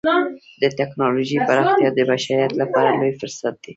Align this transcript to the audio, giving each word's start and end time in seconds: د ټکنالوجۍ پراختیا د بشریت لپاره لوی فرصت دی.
د 0.61 0.63
ټکنالوجۍ 0.79 1.37
پراختیا 1.47 1.89
د 1.93 1.99
بشریت 2.09 2.51
لپاره 2.61 2.89
لوی 2.99 3.13
فرصت 3.19 3.53
دی. 3.63 3.69